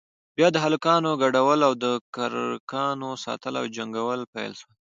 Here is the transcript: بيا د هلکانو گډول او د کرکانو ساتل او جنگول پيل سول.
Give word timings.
بيا 0.35 0.47
د 0.53 0.57
هلکانو 0.65 1.09
گډول 1.21 1.59
او 1.67 1.73
د 1.83 1.85
کرکانو 2.15 3.09
ساتل 3.25 3.53
او 3.61 3.65
جنگول 3.75 4.21
پيل 4.33 4.51
سول. 4.59 4.73